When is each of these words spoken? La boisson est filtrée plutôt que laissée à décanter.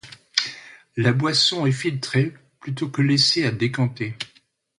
La 0.97 1.13
boisson 1.13 1.67
est 1.67 1.71
filtrée 1.71 2.33
plutôt 2.59 2.89
que 2.89 3.03
laissée 3.03 3.45
à 3.45 3.51
décanter. 3.51 4.15